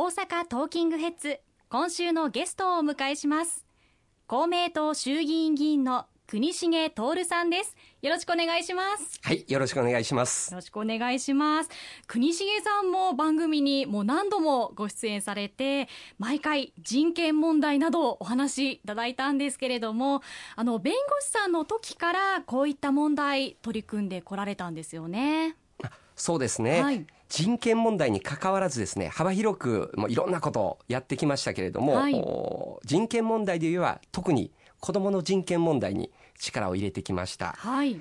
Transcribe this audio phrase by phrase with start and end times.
[0.00, 3.66] 大阪トーキングヘッズ今週のゲストをお迎えします。
[4.28, 7.74] 公明党衆議院議員の国重徹さんです。
[8.00, 9.18] よろしくお願いします。
[9.24, 10.52] はいよろしくお願いします。
[10.52, 11.70] よろしくお願いします。
[12.06, 15.88] 国重さんも番組にもう何度もご出演されて
[16.20, 20.22] 毎回人権問題などお話しいただいたんですけれども
[20.54, 25.56] あの弁護士さんの時からこういった問題取り組んでこられたんですよね。
[26.14, 32.14] そうですね、はい、人権問題に関わらずですね幅広くもういろんなことをやってきましたけれども、はい、
[32.86, 38.00] 人権問題で言えば特に子どもの人権問題に力を入れてきました、はい、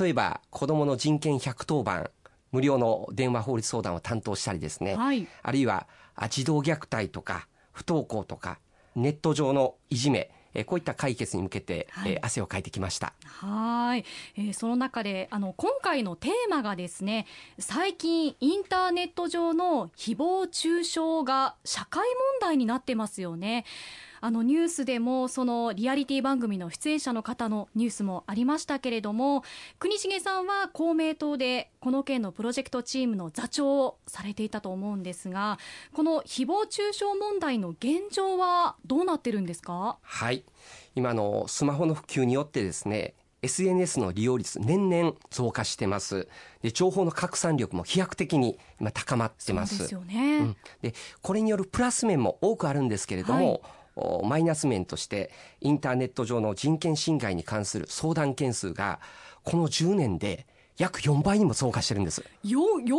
[0.00, 2.10] 例えば子どもの人権110番
[2.52, 5.86] 無料の電話法律相談を担当したりですね、はい、あるいは
[6.30, 8.58] 児童虐待とか不登校とか
[8.94, 13.12] ネット上のいじめえこういった解決に向けて、はい、え汗をかいてきました。
[13.24, 14.04] はい、
[14.36, 17.26] えー、その中であの今回のテーマがですね
[17.58, 22.08] 最近インターネット上の誹謗中傷が社会問
[22.40, 23.64] 題になってますよね
[24.20, 29.44] あのニュースでもそのリアリティ番組の出演者の方のニュースもありましたけれども
[29.78, 35.58] 国重さんは公明党でこの件のプロジェクトチームの座長をされていたと思うんですが
[35.92, 39.98] この誹謗中傷問題の現状はどうなってるんですか？
[40.02, 40.44] はい。
[40.94, 46.26] 今のスマホの普及によってですね SNS の利用率年々増加してます。
[46.60, 49.78] で情報の拡散力も飛躍的に今高まってます。
[49.78, 53.60] ですよね、うん、でこれによるプラス面も多くあるんですけれども、はい
[54.24, 59.00] マイナス面としてインターネット上の人権侵害に関する相談件数が
[59.44, 60.46] この10年で
[60.76, 62.22] 約4倍にも増加してるんです。
[62.44, 62.98] 4, 4倍にな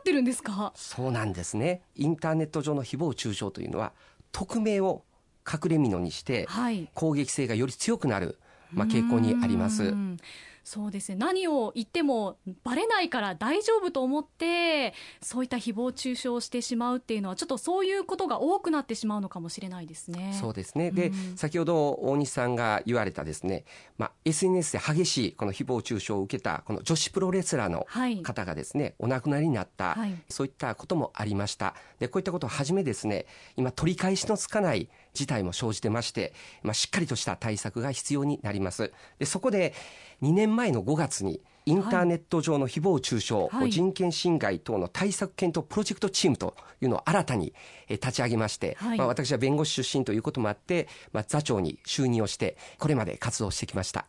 [0.00, 0.72] ってるんですか？
[0.74, 1.82] そうなんですね。
[1.94, 3.92] インターネット上の誹謗中傷というのは
[4.32, 5.04] 匿名を
[5.46, 6.48] 隠れ蓑にして、
[6.94, 8.38] 攻撃性がより強くなる、
[8.72, 9.94] まあ、傾向にあります。
[10.64, 11.16] そうですね。
[11.16, 20.36] 何を言ってもバレないから大丈夫と思ってそういった誹謗中傷をしてしまうっていうのはちょっとそういうことが多くなってしまうのかもしれないですね。
[20.40, 20.90] そうですね。
[20.90, 23.64] で、うん、先ほど大西さんが言われたですね、
[23.98, 27.86] まあ、SNS で激しいこの誹謗中傷を受けたこの女子プロレスラーの
[28.22, 31.74] 方がですね、はい、お亡くなりになった、はい、そういったこともありました。
[31.98, 33.26] でこういったことをはじめですね
[33.56, 36.32] 今取り返しのつかない事態も生じてまして、
[36.62, 38.92] まあ、しっかりとした対策が必要になります。
[39.18, 39.74] でそこで
[40.22, 47.54] 2年前の5月にインターネット上の誹謗中傷、はい、人権侵害等の対策検討プロジェクトチームというのを新たに
[47.88, 54.06] 立ち上げまして、はい、まあ、私は弁護士出身ということもあって、まあ、座長に就任をしてこれまで活動してきました。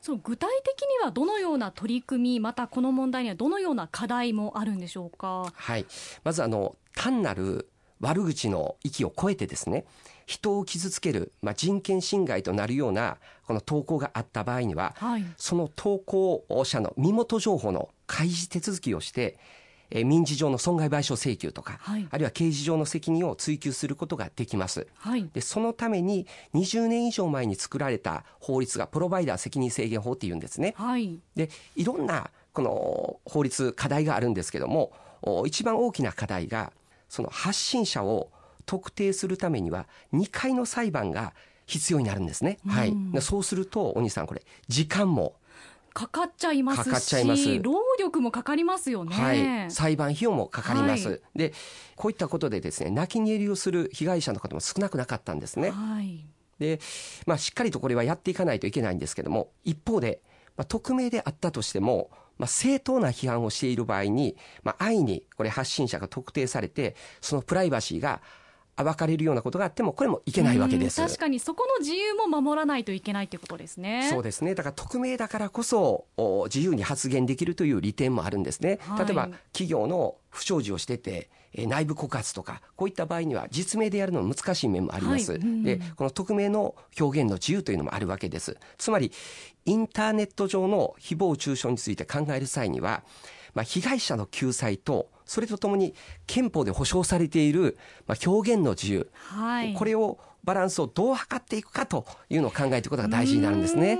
[0.00, 5.52] その具体的にはどのような取り組みまたこの問題にはどのような課題もあるんでしょうか？
[5.52, 5.84] はい、
[6.24, 7.68] まずあの単なる
[8.00, 9.84] 悪口の域を超えてですね
[10.28, 13.16] 人を傷つける、まあ、人権侵害となるような
[13.46, 19.38] この投稿があった場合には、はい、その投稿者の身元情報の開示手続きをして
[19.90, 34.92] え民事上の損害賠償請求とか、はい、あるいは刑事上の責任を追及することができます、はい、でそのために20年以上前に作られた法律がプロバイダー責任制限法っていうんですね、はい、でいろんなこの法律課題があるんですけども
[35.46, 36.70] 一番大きな課題が
[37.08, 38.30] その発信者を
[38.68, 41.32] 特定するためには2回の裁判が
[41.66, 42.58] 必要になるんですね。
[42.66, 42.94] はい。
[43.20, 45.36] そうすると、お兄さん、これ、時間も
[45.94, 47.62] かかっちゃいますかかっちゃいます。
[47.62, 51.52] 労力もかかりますよね、はい、裁判費用もかかります、はい、で
[51.96, 56.24] こういったことでですね泣き寝入りをする被害者の方も少なくなかったんですね、はい、
[56.60, 56.78] で、
[57.26, 60.20] まあ、しっかりとこれはやっていかないといけないんですけども一方で、
[60.56, 68.22] まあ、匿名であったとしてもまあ、正当な批判をしている場合に、まあ、安易にこれ発信者が特定されて、そのプライバシーが
[68.78, 71.00] 暴かれるようなことがあってもこれもいけないわけです。
[71.00, 74.08] 確かにそこの自由も守らないといけないということですね。
[74.10, 74.54] そうですね。
[74.54, 76.06] だから匿名だからこそ
[76.46, 85.40] 自由に発言できるという利点もあるんですね、はい、例えば企業の不祥事をしてて内部告発とかこういった場合には実名でやるのも難しい面もあります、はい。
[85.40, 88.56] うん、でこの匿名の表現の自由というのもあるわけです。
[88.76, 89.12] つまり
[89.64, 93.02] インターネット上の誹謗中傷について考える際には、
[93.54, 95.94] まあ、被害者の救済とそれとともに
[96.26, 103.98] 憲法で保障されている、まあ、表現の自由、はい、これをバランスをどう測っていくかというのを考えていくことが大事になるんですね。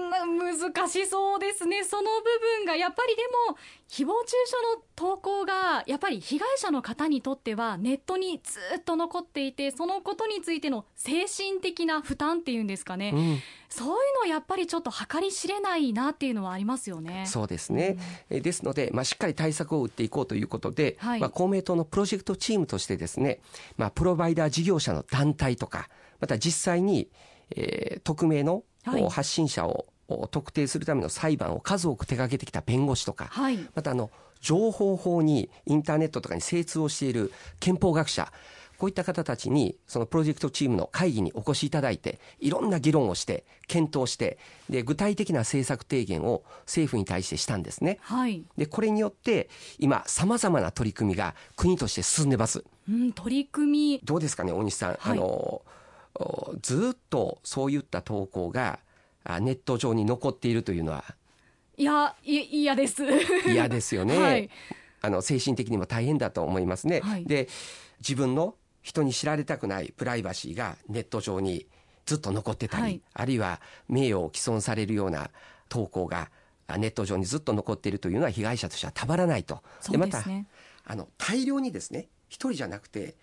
[0.59, 1.85] 難しそうですね。
[1.85, 3.57] その部分がやっぱりでも
[3.89, 13.39] 誹謗中傷の投稿がやっぱり被害者の方にとってはネットにずっと残っていてそのことについての精神的な負担っていうんですかね、うん、
[13.69, 17.25] そういうのはやっぱりちょっと計り知れないなっていうのはありますよね。
[17.27, 17.97] そうですね。
[18.31, 23.41] うん、ですので、まあ、しっかり対策を打っていこうということで、はい、まあ、公明党のプロジェクトチームとしてですね、
[23.77, 25.89] まあ、プロバイダー事業者の団体とか
[26.21, 27.09] また実際に、
[27.55, 29.87] えー、匿名の、はい、発信者を
[30.31, 34.11] 特定するための裁判を数多く手掛けてきた弁護士とか、はい、またあの
[34.41, 38.33] 情報法にインターネットとかに精通をしている憲法学者
[38.79, 44.39] こういった方たちにそのプロジェクトチームの会議にお越しいただいていろんな議論をして検討して
[44.71, 47.99] で具体的な政策提言を政府に対してしたんですね。
[48.03, 49.51] はい、でこれによって
[49.81, 52.65] 今さまざまな取り組みが国として進んでます。
[52.89, 54.01] うん、取り組み。
[54.05, 55.63] どうですかね大西さん、はい、あの
[56.63, 58.81] ずっとそういった投稿が
[59.41, 61.05] ネット上に残っているというのは。
[61.77, 63.05] いや嫌です。
[63.47, 64.51] 嫌ですよね、 はい、
[65.01, 67.49] あの精神的にも大変だと思いますね、はい、で
[68.01, 71.67] 自分の人に知られたくないプライバシーがネット上に
[72.07, 75.31] ずっと残ってたり、はい、あるいは名誉を毀損されるような
[75.69, 76.31] 投稿が
[76.77, 79.63] ネット上にずっと残っているというのは被害者としてはたまらないと。
[79.91, 80.25] で、ね、また
[80.85, 83.15] あの大量にですね一人じゃなくて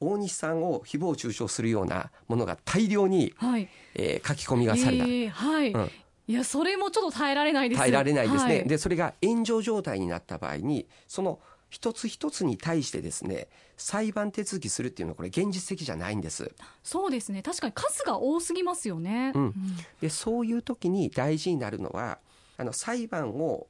[0.00, 5.04] 大西さんを誹謗中傷するようなものが大量に、はい、えー、書き込みがされた。
[5.04, 5.90] えー、はい、うん。
[6.26, 16.52] いやそれもちょっと耐えられないです耐えられないですね、はい、でそれが炎上状態になった場合にその一つ一つに対してですね裁判手続きするっていうのはこれ現実的じゃないんです。
[16.84, 17.42] そうですね。
[17.42, 19.54] 確かに数が多すぎますよね、うん、
[20.00, 22.18] でそういう時に大事になるのは
[22.58, 23.66] あの裁判を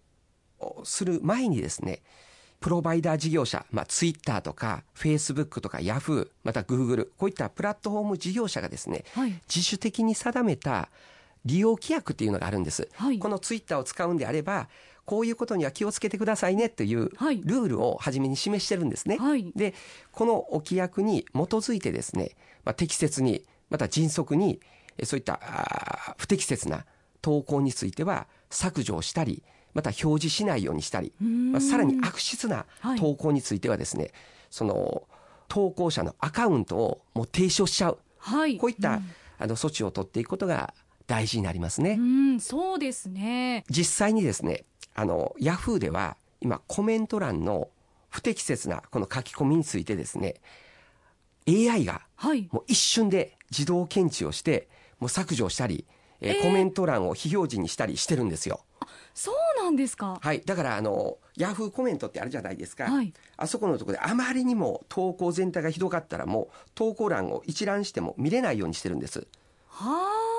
[0.84, 2.02] する前にですね
[2.60, 10.90] プロバイダー事業者、まあ、ツイッターとかフェイスブックとかヤフーまたグーグルこういったプラットフォーム事業者がですね、はい、自主的に定めた
[11.46, 14.68] 利用規約っていうのがあるんです、はい、このツイッターを使うんであれば
[15.06, 19.16] こういうことには気をつけてくださいねというルールを初めに示してるんですね。
[19.16, 19.74] はい、で
[20.12, 24.60] このお規約に基づいてですね、まあ、適切にまた迅速に
[25.02, 26.84] そういった不適切な
[27.22, 29.42] 投稿については削除をしたり
[29.74, 32.66] また表示しないようにしたり、まあ、さらに悪質な
[32.98, 34.12] 投稿についてはですね、はい、
[34.50, 35.02] その
[35.48, 39.00] 投稿者のアカウントをもう停止しちゃう、はい、こういった、
[39.38, 40.74] あの措置を取っていくことが
[41.06, 41.96] 大事になりますね。
[41.98, 43.64] うん、そうですね。
[43.68, 44.64] 実際にですね、
[44.94, 47.68] あの、ヤフーでは今コメント欄の
[48.10, 50.36] 不適切なこの書き込みについてですね、
[51.48, 52.02] AI が
[52.50, 54.68] もう一瞬で自動検知をして
[55.00, 55.84] もう削除したり、
[56.20, 58.60] えー、コメント欄を非表示にしたりしてるんですよ。
[59.14, 60.18] そうなんですか。
[60.22, 62.84] はい、だからあのヤフーコメントってあるじゃないですか。
[62.84, 69.26] はい、あそこのところであまりにも投稿全体がひどかったらもう投稿欄を一覧しても見れないようにしてるんです。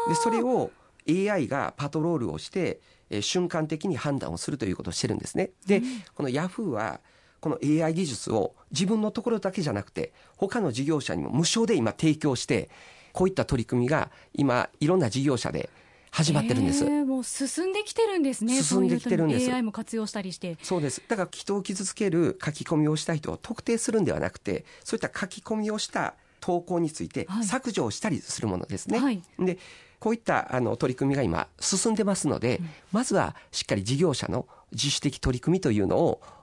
[0.07, 0.71] でそれを
[1.09, 5.51] AI がパトロールをして、えー、瞬間的に判断をするということをしてるんですね。
[5.65, 5.83] で、うん、
[6.15, 7.01] このヤフーは
[7.39, 12.69] この AI 技術を自分のところだけじゃなくて他の事業者にも無償で今提供して
[13.13, 15.69] こういった取り組みが今いろんな事業者で
[16.11, 16.83] 始まってるんです。
[17.05, 18.61] もう進んできてるんですね。
[18.61, 19.51] 進んできてるんです。
[19.51, 20.57] AI も活用したりして。
[20.61, 21.01] そうです。
[21.07, 28.99] だから人を傷つける書き込みをした人を特定するんではなくて、そういった書き込みをした投稿について削除をしたりするものですね。
[28.99, 29.57] はい、で
[29.99, 35.97] こういったあの取り組みが今進んでますので、うん、まずはしっかり事業者の自主的取り組みというの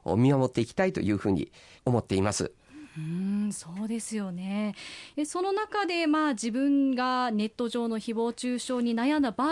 [0.04, 1.50] を見守っていきたいというふうに
[1.84, 2.52] 思っています。
[2.98, 4.74] うんそうですよね。
[5.16, 9.48] えその中で、まあ、自分がネット上の誹謗中傷に悩んだ場合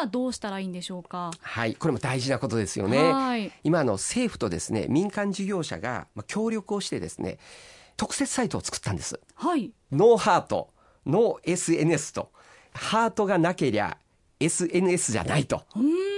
[0.00, 1.30] はどうしたらいいんでしょうか？
[1.40, 3.52] はいこれも大事なことですよね。
[3.62, 7.38] 今の政府とですね民間事業者が協力をしてですね
[7.96, 9.20] 特設サイトを作ったんです。
[9.34, 9.70] はい。
[9.92, 10.70] ノーハート
[11.06, 12.30] ノー SNS と。
[12.72, 13.98] ハートがなけりゃ
[14.40, 15.64] SNS じゃないと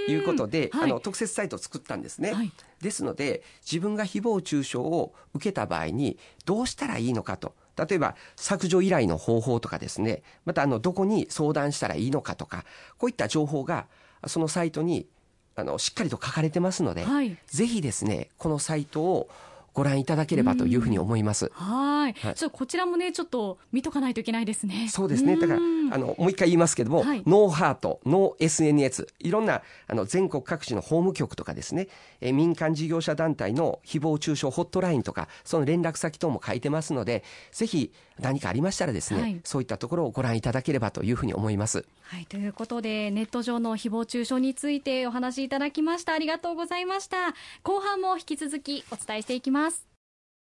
[0.07, 2.51] いうことで、はい、あの特設サイトを作ったんですね、はい、
[2.81, 7.53] ですので自分が誹謗中傷を受けた場合にどうしたらいいのかと。
[7.77, 10.23] 例えば削除依頼の方法とかですね。
[10.45, 12.65] またあのどこに相談したらいいのかとか。
[12.97, 13.87] こういった情報が
[14.27, 15.07] そのサイトに
[15.55, 19.29] あのしっかりと書かれてますので、はい、ぜひですねこのサイトを
[19.73, 21.51] ご覧いただければというふうに思います。
[21.53, 22.13] はい。
[22.13, 24.89] はい、こちらもね、ちょっと見とかないといけないですね。
[24.89, 25.37] そうですね。
[25.37, 31.87] だから、あの、もう一回言いますけども、はい、 No Heart、No SNS、いろんな、あの、全国各地の法務局とかですね、
[32.19, 41.85] え民間事業者団体の誹謗中傷ホットラインとか、その連絡先等も書いてますので、ぜひ何かありましたらですね、はい、そういったところをご覧いただければというふうに思います。
[42.03, 42.25] はい。
[42.25, 46.13] ということで、ネット上の誹謗中傷についてお話しいただきました。
[46.13, 47.33] ありがとうございました。
[47.63, 49.70] 後半も引き続きお伝えしていきます。